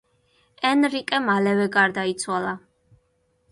[0.69, 2.57] ენრიკე მალევე გარდაიცვალა.